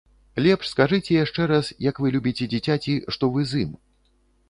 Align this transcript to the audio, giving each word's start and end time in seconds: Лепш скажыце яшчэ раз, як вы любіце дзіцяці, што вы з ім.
Лепш 0.45 0.69
скажыце 0.73 1.11
яшчэ 1.17 1.47
раз, 1.53 1.71
як 1.89 1.95
вы 2.07 2.17
любіце 2.17 2.51
дзіцяці, 2.57 2.99
што 3.15 3.33
вы 3.37 3.49
з 3.55 3.65
ім. 3.65 3.81